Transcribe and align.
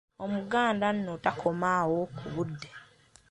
Omuganda 0.23 0.87
nno 0.95 1.13
takoma 1.23 1.67
awo 1.81 2.01
ku 2.17 2.25
budde. 2.33 2.69